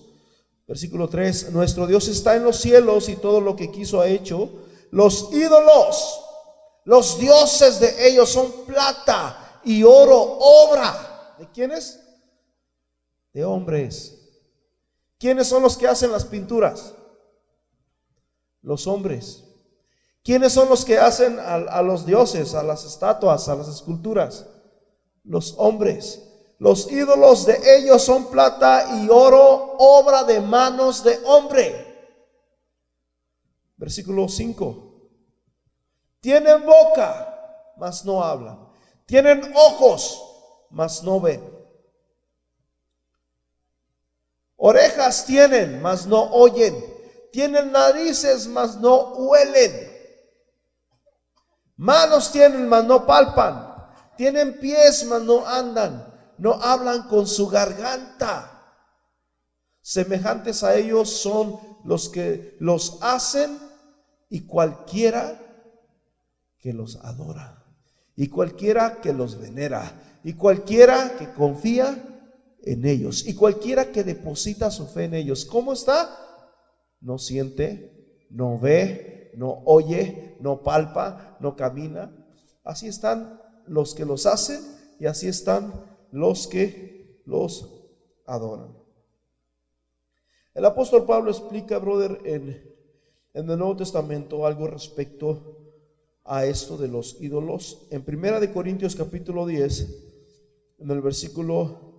[0.66, 4.50] Versículo 3, nuestro Dios está en los cielos y todo lo que quiso ha hecho.
[4.90, 6.20] Los ídolos,
[6.84, 11.34] los dioses de ellos son plata y oro, obra.
[11.38, 12.00] ¿De quiénes?
[13.32, 14.13] De hombres.
[15.18, 16.94] ¿Quiénes son los que hacen las pinturas?
[18.62, 19.44] Los hombres.
[20.22, 24.46] ¿Quiénes son los que hacen a los dioses, a las estatuas, a las esculturas?
[25.24, 26.30] los hombres.
[26.58, 31.92] Los ídolos de ellos son plata y oro, obra de manos de hombre.
[33.76, 34.92] Versículo 5.
[36.20, 38.68] Tienen boca, mas no hablan.
[39.04, 40.22] Tienen ojos,
[40.70, 41.53] mas no ven.
[44.66, 46.74] Orejas tienen, mas no oyen.
[47.32, 49.92] Tienen narices, mas no huelen.
[51.76, 53.74] Manos tienen, mas no palpan
[54.16, 56.12] tienen pies, mas no andan.
[56.38, 58.50] No hablan con su garganta.
[59.80, 63.58] Semejantes a ellos son los que los hacen
[64.30, 65.40] y cualquiera
[66.58, 67.62] que los adora.
[68.16, 69.92] Y cualquiera que los venera.
[70.24, 72.13] Y cualquiera que confía
[72.66, 73.26] en ellos.
[73.26, 75.44] Y cualquiera que deposita su fe en ellos.
[75.44, 76.18] ¿Cómo está?
[77.00, 82.12] No siente, no ve, no oye, no palpa, no camina.
[82.64, 84.60] Así están los que los hacen
[84.98, 85.72] y así están
[86.10, 87.84] los que los
[88.26, 88.76] adoran.
[90.54, 92.74] El apóstol Pablo explica, brother, en,
[93.34, 95.58] en el Nuevo Testamento algo respecto
[96.24, 97.86] a esto de los ídolos.
[97.90, 100.04] En Primera de Corintios capítulo 10,
[100.78, 101.93] en el versículo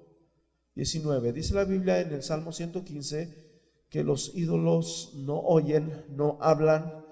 [0.75, 3.45] 19, dice la Biblia en el Salmo 115
[3.89, 7.05] que los ídolos no oyen, no hablan.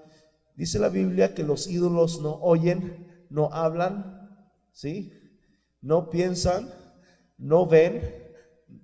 [0.54, 5.12] Dice la Biblia que los ídolos no oyen, no hablan, ¿sí?
[5.80, 6.70] No piensan,
[7.38, 8.02] no ven,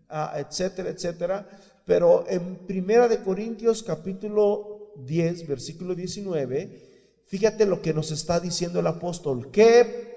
[0.08, 1.46] ah, etcétera, etcétera.
[1.84, 8.80] Pero en Primera de Corintios capítulo 10, versículo 19, fíjate lo que nos está diciendo
[8.80, 9.50] el apóstol.
[9.50, 10.16] ¿Qué,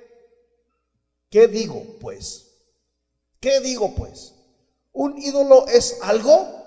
[1.30, 2.50] qué digo pues?
[3.42, 4.43] ¿Qué digo pues?
[4.94, 6.64] ¿Un ídolo es algo?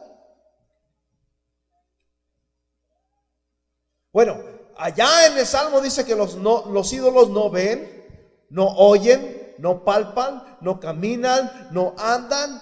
[4.12, 4.42] Bueno,
[4.76, 8.04] allá en el Salmo dice que los, no, los ídolos no ven,
[8.50, 12.60] no oyen, no palpan, no caminan, no andan.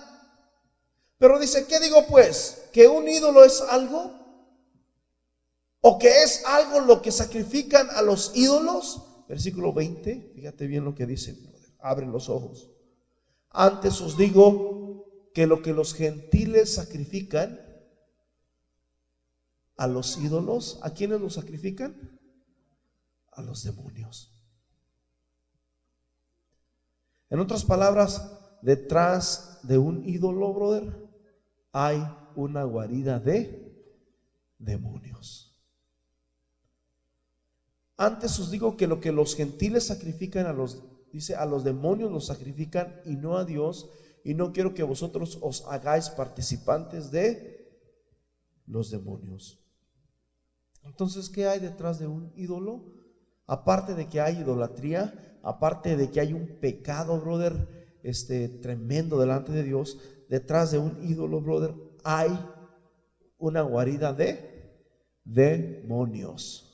[1.17, 2.69] Pero dice, ¿qué digo pues?
[2.73, 4.13] ¿Que un ídolo es algo?
[5.81, 9.03] ¿O que es algo lo que sacrifican a los ídolos?
[9.29, 11.37] Versículo 20, fíjate bien lo que dice,
[11.79, 12.69] abre los ojos.
[13.51, 14.84] Antes os digo
[15.35, 17.61] que lo que los gentiles sacrifican
[19.77, 22.21] a los ídolos, ¿a quiénes los sacrifican?
[23.33, 24.33] A los demonios.
[27.31, 31.05] En otras palabras, detrás de un ídolo, brother,
[31.73, 32.01] hay
[32.37, 33.75] una guarida de
[34.59, 35.53] demonios.
[37.97, 42.13] Antes os digo que lo que los gentiles sacrifican a los, dice, a los demonios
[42.13, 43.91] los sacrifican y no a Dios,
[44.25, 47.55] y no quiero que vosotros os hagáis participantes de
[48.67, 49.61] los demonios.
[50.83, 52.95] Entonces, ¿qué hay detrás de un ídolo?
[53.47, 59.53] Aparte de que hay idolatría, aparte de que hay un pecado, brother, este, tremendo delante
[59.53, 59.99] de Dios,
[60.31, 62.31] detrás de un ídolo, brother, hay
[63.37, 64.81] una guarida de
[65.25, 66.74] demonios.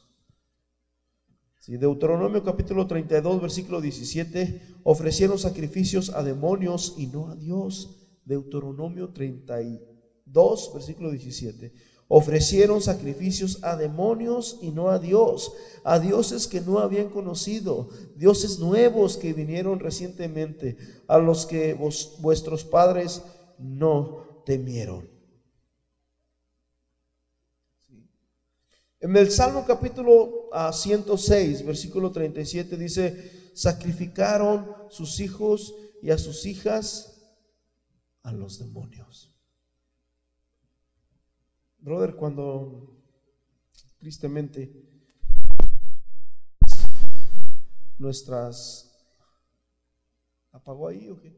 [1.60, 7.98] Si Deuteronomio capítulo 32, versículo 17, ofrecieron sacrificios a demonios y no a Dios.
[8.24, 11.74] Deuteronomio 32, versículo 17.
[12.08, 15.52] Ofrecieron sacrificios a demonios y no a Dios,
[15.84, 22.64] a dioses que no habían conocido, dioses nuevos que vinieron recientemente, a los que vuestros
[22.64, 23.22] padres
[23.58, 25.10] no temieron.
[28.98, 30.39] En el Salmo capítulo
[30.72, 37.22] 106, ah, versículo 37 dice, sacrificaron sus hijos y a sus hijas
[38.22, 39.32] a los demonios.
[41.78, 42.96] Brother, cuando
[43.98, 44.70] tristemente
[47.98, 48.90] nuestras
[50.52, 51.34] apagó ahí o qué?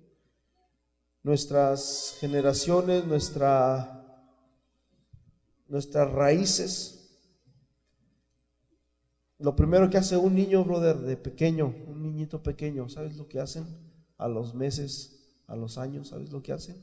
[1.22, 3.98] Nuestras generaciones, nuestra
[5.68, 7.01] nuestras raíces
[9.42, 13.40] lo primero que hace un niño, brother, de pequeño, un niñito pequeño, ¿sabes lo que
[13.40, 13.66] hacen?
[14.16, 16.76] A los meses, a los años, ¿sabes lo que hacen?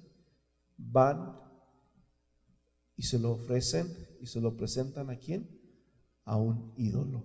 [0.78, 1.40] Van
[2.98, 3.88] y se lo ofrecen
[4.20, 5.50] y se lo presentan a quién?
[6.26, 7.24] A un ídolo.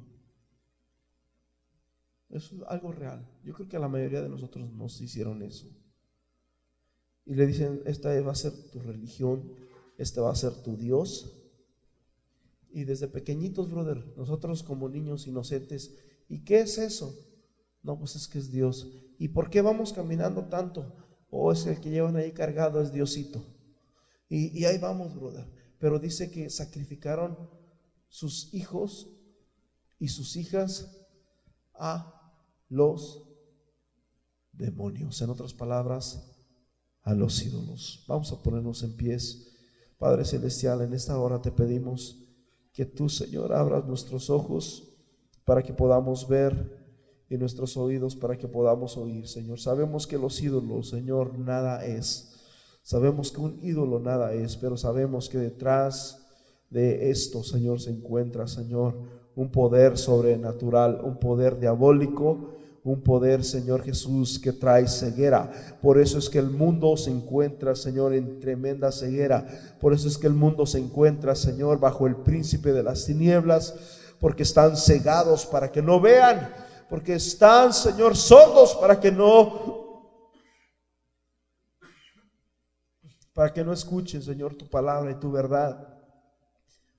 [2.28, 3.28] Es algo real.
[3.42, 5.66] Yo creo que la mayoría de nosotros nos hicieron eso.
[7.26, 9.52] Y le dicen, esta va a ser tu religión,
[9.98, 11.43] este va a ser tu Dios.
[12.74, 15.94] Y desde pequeñitos, brother, nosotros como niños inocentes,
[16.28, 17.16] ¿y qué es eso?
[17.82, 18.90] No, pues es que es Dios.
[19.18, 20.92] ¿Y por qué vamos caminando tanto?
[21.30, 23.42] O oh, es el que llevan ahí cargado, es Diosito.
[24.28, 25.46] Y, y ahí vamos, brother
[25.84, 27.36] pero dice que sacrificaron
[28.08, 29.10] sus hijos
[29.98, 31.06] y sus hijas
[31.74, 32.32] a
[32.70, 33.22] los
[34.50, 35.20] demonios.
[35.20, 36.32] En otras palabras,
[37.02, 38.02] a los ídolos.
[38.08, 39.52] Vamos a ponernos en pies.
[39.98, 42.23] Padre Celestial, en esta hora te pedimos
[42.74, 44.92] que tú, Señor, abras nuestros ojos
[45.44, 46.84] para que podamos ver
[47.30, 49.60] y nuestros oídos para que podamos oír, Señor.
[49.60, 52.32] Sabemos que los ídolos, Señor, nada es.
[52.82, 56.26] Sabemos que un ídolo nada es, pero sabemos que detrás
[56.68, 58.94] de esto, Señor, se encuentra, Señor,
[59.36, 65.50] un poder sobrenatural, un poder diabólico, un poder, Señor Jesús, que trae ceguera.
[65.80, 69.46] Por eso es que el mundo se encuentra, Señor, en tremenda ceguera.
[69.80, 73.74] Por eso es que el mundo se encuentra, Señor, bajo el príncipe de las tinieblas,
[74.20, 76.54] porque están cegados para que no vean,
[76.90, 79.82] porque están, Señor, sordos para que no
[83.32, 85.88] para que no escuchen, Señor, tu palabra y tu verdad,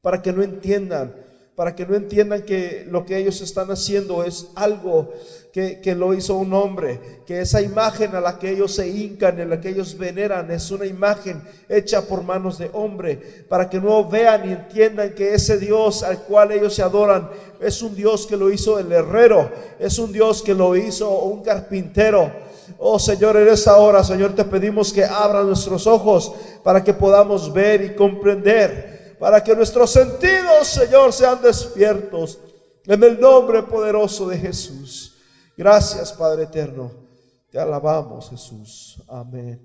[0.02, 1.16] para que no entiendan,
[1.56, 5.14] para que no entiendan que lo que ellos están haciendo es algo
[5.54, 9.40] que, que, lo hizo un hombre, que esa imagen a la que ellos se hincan,
[9.40, 13.80] en la que ellos veneran, es una imagen hecha por manos de hombre, para que
[13.80, 17.30] no vean y entiendan que ese Dios al cual ellos se adoran
[17.60, 19.50] es un Dios que lo hizo el herrero,
[19.80, 22.32] es un Dios que lo hizo un carpintero.
[22.78, 26.34] Oh Señor, en esta hora, Señor, te pedimos que abra nuestros ojos
[26.64, 32.40] para que podamos ver y comprender, para que nuestros sentidos, Señor, sean despiertos.
[32.86, 35.16] En el nombre poderoso de Jesús.
[35.58, 36.92] Gracias, Padre eterno.
[37.50, 39.02] Te alabamos, Jesús.
[39.08, 39.60] Amén.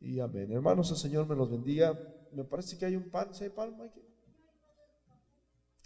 [0.00, 0.50] Y amén.
[0.50, 1.98] Hermanos, el Señor me los bendiga.
[2.32, 3.32] Me parece que hay un pan.
[3.32, 3.76] ¿Sí hay pan,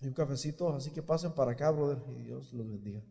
[0.01, 3.03] Hay un cafecito, así que pasen para acá, brother, y Dios los bendiga.